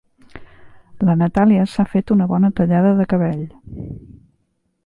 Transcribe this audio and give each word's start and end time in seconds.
La 1.09 1.15
Natàlia 1.19 1.67
s'ha 1.73 1.87
fet 1.93 2.15
una 2.17 2.29
bona 2.33 2.51
tallada 2.61 2.97
de 3.03 3.09
cabell. 3.15 3.47